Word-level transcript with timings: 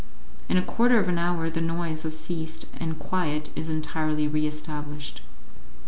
In 0.49 0.57
a 0.57 0.63
quarter 0.63 0.97
of 0.99 1.07
an 1.09 1.19
hour 1.19 1.47
the 1.47 1.61
noise 1.61 2.01
has 2.01 2.17
ceased, 2.17 2.65
and 2.77 2.97
quiet 2.97 3.51
is 3.55 3.69
entirely 3.69 4.27
re 4.27 4.47
established. 4.47 5.21